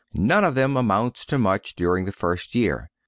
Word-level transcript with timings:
None 0.15 0.43
of 0.43 0.55
them 0.55 0.77
amounts 0.77 1.25
to 1.27 1.37
much 1.37 1.75
during 1.75 2.05
the 2.05 2.11
first 2.11 2.55
year. 2.55 2.89